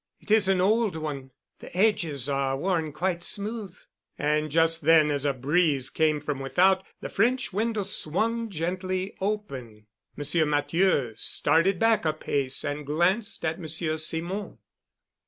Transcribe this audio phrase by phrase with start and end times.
[0.19, 1.29] "It is an old one.
[1.59, 3.77] The edges are worn quite smooth."
[4.17, 9.85] And just then as a breeze came from without, the French window swung gently open.
[10.17, 14.57] Monsieur Matthieu started back a pace and glanced at Monsieur Simon.